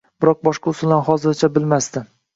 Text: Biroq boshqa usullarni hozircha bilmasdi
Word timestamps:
Biroq 0.23 0.39
boshqa 0.47 0.71
usullarni 0.73 1.05
hozircha 1.11 1.51
bilmasdi 1.59 2.07